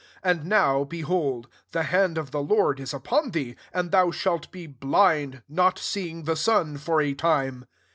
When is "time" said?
7.13-7.67